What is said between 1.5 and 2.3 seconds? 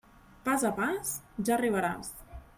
ja arribaràs.